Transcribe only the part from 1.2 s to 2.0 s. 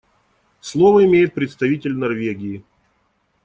представитель